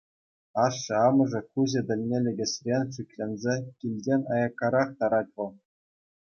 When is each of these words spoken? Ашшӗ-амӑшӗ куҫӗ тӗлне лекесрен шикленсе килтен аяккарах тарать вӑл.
Ашшӗ-амӑшӗ 0.63 1.41
куҫӗ 1.51 1.81
тӗлне 1.89 2.17
лекесрен 2.27 2.87
шикленсе 2.97 3.55
килтен 3.79 4.21
аяккарах 4.39 4.89
тарать 5.05 5.31
вӑл. 5.37 5.51